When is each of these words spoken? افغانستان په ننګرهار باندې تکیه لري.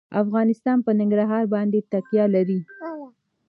افغانستان 0.23 0.77
په 0.85 0.91
ننګرهار 0.99 1.43
باندې 1.53 1.79
تکیه 1.91 2.25
لري. 2.35 2.59